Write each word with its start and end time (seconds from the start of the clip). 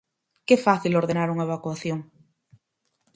Que 0.47 0.55
fácil 0.67 0.93
ordenar 1.01 1.27
unha 1.33 1.47
evacuación! 1.49 1.99